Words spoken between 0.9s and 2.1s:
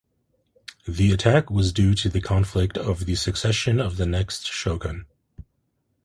attack was due to